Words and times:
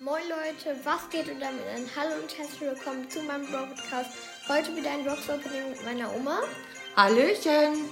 Moin 0.00 0.22
Leute, 0.28 0.78
was 0.84 1.10
geht 1.10 1.28
und 1.28 1.40
damit 1.40 1.66
ein 1.74 1.84
Hallo 1.96 2.22
und 2.22 2.38
herzlich 2.38 2.60
willkommen 2.60 3.10
zu 3.10 3.20
meinem 3.22 3.50
Podcast. 3.50 4.10
Heute 4.46 4.76
wieder 4.76 4.92
ein 4.92 5.04
Box 5.04 5.28
Opening 5.28 5.70
mit 5.70 5.84
meiner 5.84 6.14
Oma. 6.14 6.38
Hallöchen! 6.94 7.90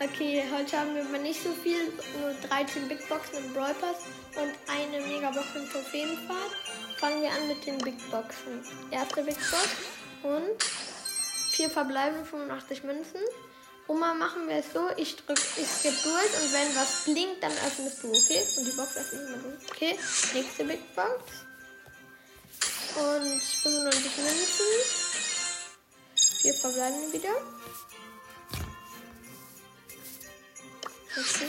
Okay, 0.00 0.44
heute 0.54 0.78
haben 0.78 0.94
wir 0.94 1.04
mal 1.04 1.22
nicht 1.22 1.42
so 1.42 1.50
viel, 1.52 1.78
nur 2.20 2.34
13 2.46 2.88
Big 2.88 3.08
Boxen 3.08 3.42
im 3.42 3.54
Brawl 3.54 3.72
Pass 3.80 4.04
und 4.36 4.52
eine 4.70 5.06
Megabox 5.06 5.46
im 5.56 5.66
Trophäenfahrt. 5.70 6.52
Fangen 6.98 7.22
wir 7.22 7.30
an 7.30 7.48
mit 7.48 7.64
den 7.64 7.78
Big 7.78 7.96
Boxen. 8.10 8.62
Erste 8.90 9.22
Big 9.22 9.38
Box 9.50 9.68
und 10.24 10.62
vier 11.52 11.70
verbleibende 11.70 12.26
85 12.26 12.84
Münzen. 12.84 13.20
Oma, 13.88 14.14
machen 14.14 14.48
wir 14.48 14.56
es 14.56 14.72
so, 14.72 14.88
ich 14.96 15.16
drück, 15.16 15.38
ich 15.56 15.66
skip 15.66 16.02
durch 16.02 16.42
und 16.42 16.52
wenn 16.52 16.76
was 16.76 17.04
blinkt, 17.04 17.42
dann 17.42 17.52
öffnest 17.52 18.02
du, 18.02 18.08
okay? 18.08 18.46
Und 18.56 18.64
die 18.64 18.70
Box 18.70 18.96
öffnet 18.96 19.28
immer 19.28 19.38
du. 19.38 19.58
Okay, 19.70 19.98
nächste 20.34 20.64
Big 20.64 20.94
Box. 20.94 21.22
Und 22.94 23.42
95 23.42 24.16
Münzen. 24.18 24.66
Vier 26.40 26.54
verbleiben 26.54 27.12
wieder. 27.12 27.34
Okay. 31.16 31.48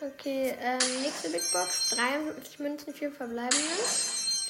Okay, 0.00 0.54
ähm, 0.60 1.02
nächste 1.02 1.30
Big 1.30 1.50
Box. 1.50 1.90
53 1.90 2.58
Münzen, 2.58 2.94
vier 2.94 3.10
verbleibende. 3.10 3.58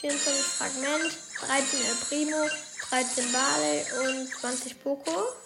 24 0.01 0.45
Fragment, 0.45 1.19
13 1.41 1.81
El 1.81 1.95
Primo, 2.09 2.49
13 2.91 3.33
Barley 3.33 3.85
und 4.01 4.29
20 4.41 4.83
Poco. 4.83 5.44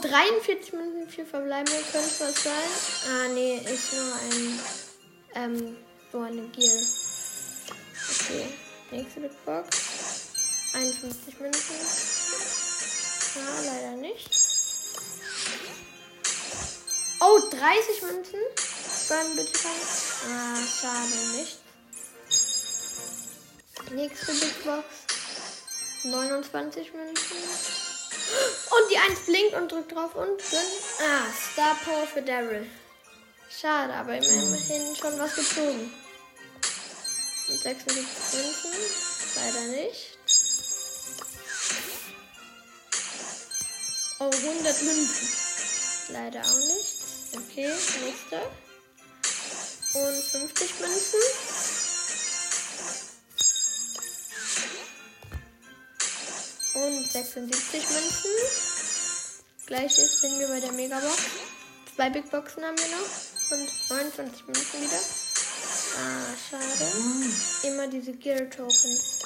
43 0.00 0.72
Minuten 0.72 1.08
für 1.08 1.24
verbleibende 1.24 1.82
könnte 1.92 2.20
was 2.20 2.42
sein. 2.42 2.52
Ah, 3.08 3.28
nee, 3.28 3.58
ist 3.58 3.92
nur 3.92 4.14
ein, 4.14 4.60
ähm, 5.34 5.76
so 6.12 6.20
eine 6.20 6.42
Gear. 6.48 6.78
Okay, 8.10 8.46
nächste 8.90 9.20
Big 9.20 9.44
Box. 9.44 9.68
51 10.74 11.40
Minuten. 11.40 11.58
Ah, 13.36 13.62
leider 13.64 13.96
nicht. 13.96 14.30
Oh, 17.20 17.40
30 17.50 18.02
Münzen. 18.02 18.40
Dann 19.08 19.36
bitte 19.36 19.64
rein. 19.64 19.72
Ah, 20.30 20.56
schade, 20.56 21.38
nicht. 21.38 21.58
Nächste 23.92 24.32
Big 24.32 24.64
Box. 24.64 24.84
29 26.04 26.92
Münzen. 26.92 27.87
Und 28.70 28.90
die 28.90 28.98
1 28.98 29.20
blinkt 29.26 29.54
und 29.54 29.72
drückt 29.72 29.92
drauf 29.92 30.14
und 30.14 30.38
gönnt. 30.38 31.00
Ah, 31.00 31.26
Star 31.52 31.76
Power 31.84 32.06
für 32.06 32.22
Daryl. 32.22 32.66
Schade, 33.50 33.94
aber 33.94 34.16
immerhin 34.16 34.96
schon 34.96 35.18
was 35.18 35.34
gezogen. 35.34 35.92
Und 37.48 37.60
76 37.62 38.34
Münzen. 38.34 38.72
Leider 39.36 39.62
nicht. 39.68 40.18
Oh, 44.20 44.30
100 44.30 44.82
Münzen. 44.82 45.28
Leider 46.12 46.40
auch 46.40 46.56
nicht. 46.56 46.96
Okay, 47.34 47.72
nächste. 48.04 48.40
Und 49.94 50.22
50 50.22 50.80
Münzen. 50.80 51.97
Und 56.78 57.10
76 57.10 57.90
Münzen. 57.90 58.30
Gleiches 59.66 60.20
sind 60.20 60.38
wir 60.38 60.46
bei 60.46 60.60
der 60.60 60.70
Megabox. 60.72 61.24
Zwei 61.96 62.08
Big 62.10 62.30
Boxen 62.30 62.62
haben 62.64 62.78
wir 62.78 62.86
noch. 62.96 63.50
Und 63.50 63.90
29 63.90 64.46
Münzen 64.46 64.82
wieder. 64.82 65.00
Ah, 65.98 66.34
schade. 66.48 66.92
Immer 67.64 67.88
diese 67.88 68.12
Gear 68.12 68.48
Tokens. 68.48 69.18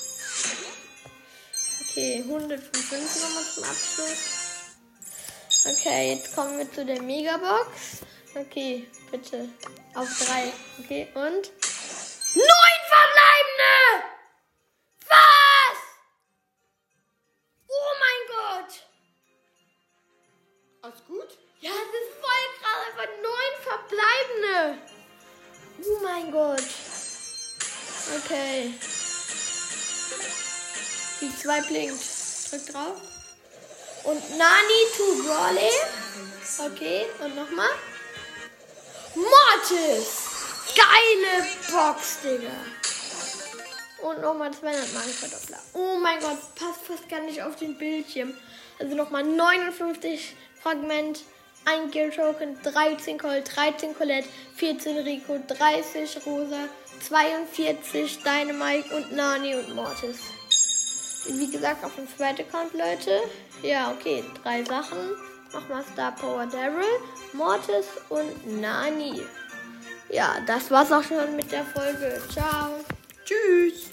Okay, 1.82 2.24
105 2.26 2.90
Münzen 2.90 3.20
nochmal 3.20 3.44
zum 3.44 3.64
Abschluss. 3.64 4.42
Okay, 5.66 6.14
jetzt 6.14 6.34
kommen 6.34 6.56
wir 6.58 6.72
zu 6.72 6.86
der 6.86 7.02
Megabox. 7.02 7.68
Okay, 8.34 8.88
bitte. 9.10 9.48
Auf 9.94 10.08
drei. 10.24 10.50
Okay, 10.82 11.08
und. 11.14 11.52
Neun 12.34 12.78
verbleibende! 12.88 14.21
Alles 20.84 20.98
gut? 21.06 21.38
Ja, 21.60 21.70
das 21.70 21.78
ist 21.78 22.12
voll 22.20 22.44
krass. 22.58 22.80
Einfach 22.88 23.10
neun 23.22 23.54
verbleibende. 23.62 24.78
Oh 25.84 26.02
mein 26.02 26.32
Gott. 26.32 26.64
Okay. 28.18 28.74
Die 31.20 31.36
zwei 31.38 31.60
blinkt. 31.60 32.02
Drück 32.50 32.66
drauf. 32.66 33.00
Und 34.02 34.36
Nani 34.36 34.86
to 34.96 35.22
Brawley. 35.22 35.70
Okay, 36.58 37.06
und 37.20 37.36
nochmal. 37.36 37.70
Mortis. 39.14 40.32
Geile 40.74 41.46
Box, 41.70 42.18
Digga. 42.24 42.50
Und 44.02 44.20
nochmal 44.20 44.50
200 44.50 44.94
Mal 44.94 45.00
Verdoppler. 45.02 45.58
Oh 45.74 45.96
mein 46.00 46.18
Gott, 46.20 46.38
passt 46.56 46.82
fast 46.86 47.08
gar 47.08 47.20
nicht 47.20 47.40
auf 47.42 47.56
den 47.56 47.76
Bildschirm. 47.78 48.34
Also 48.78 48.96
nochmal 48.96 49.22
59 49.22 50.34
Fragment, 50.60 51.20
1 51.64 51.92
Gear 51.92 52.10
Token, 52.10 52.60
13 52.62 53.18
Colt, 53.18 53.50
13 53.54 53.96
Colette, 53.96 54.28
14 54.56 54.98
Rico, 54.98 55.38
30 55.46 56.26
Rosa, 56.26 56.68
42 57.08 58.22
Dynamite 58.22 58.94
und 58.96 59.12
Nani 59.12 59.54
und 59.54 59.74
Mortis. 59.74 60.18
Wie 61.28 61.50
gesagt, 61.50 61.84
auf 61.84 61.94
dem 61.94 62.08
zweiten 62.08 62.42
Account, 62.42 62.72
Leute. 62.74 63.20
Ja, 63.62 63.92
okay, 63.92 64.24
drei 64.42 64.64
Sachen. 64.64 64.98
Nochmal 65.52 65.84
Star 65.92 66.12
Power 66.12 66.46
Daryl, 66.46 66.82
Mortis 67.34 67.86
und 68.08 68.60
Nani. 68.60 69.22
Ja, 70.08 70.38
das 70.46 70.70
war's 70.70 70.90
auch 70.90 71.02
schon 71.02 71.36
mit 71.36 71.52
der 71.52 71.64
Folge. 71.64 72.20
Ciao. 72.32 72.84
Tschüss! 73.24 73.91